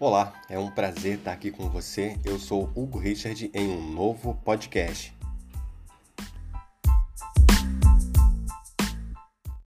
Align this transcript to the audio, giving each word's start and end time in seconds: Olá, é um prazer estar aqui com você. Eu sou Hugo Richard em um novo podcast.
Olá, 0.00 0.32
é 0.48 0.58
um 0.58 0.70
prazer 0.70 1.18
estar 1.18 1.30
aqui 1.30 1.50
com 1.50 1.68
você. 1.68 2.16
Eu 2.24 2.38
sou 2.38 2.70
Hugo 2.74 2.98
Richard 2.98 3.50
em 3.52 3.68
um 3.68 3.92
novo 3.92 4.34
podcast. 4.42 5.14